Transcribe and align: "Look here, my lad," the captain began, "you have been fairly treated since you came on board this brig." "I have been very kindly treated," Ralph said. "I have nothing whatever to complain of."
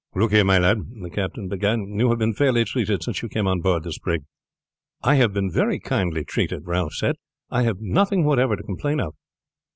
"Look 0.15 0.31
here, 0.31 0.43
my 0.43 0.57
lad," 0.57 0.79
the 0.99 1.11
captain 1.11 1.47
began, 1.47 1.99
"you 1.99 2.09
have 2.09 2.17
been 2.17 2.33
fairly 2.33 2.65
treated 2.65 3.03
since 3.03 3.21
you 3.21 3.29
came 3.29 3.45
on 3.45 3.61
board 3.61 3.83
this 3.83 3.99
brig." 3.99 4.23
"I 5.03 5.13
have 5.13 5.31
been 5.31 5.51
very 5.51 5.79
kindly 5.79 6.23
treated," 6.25 6.63
Ralph 6.65 6.95
said. 6.95 7.17
"I 7.51 7.61
have 7.61 7.81
nothing 7.81 8.23
whatever 8.25 8.55
to 8.55 8.63
complain 8.63 8.99
of." 8.99 9.13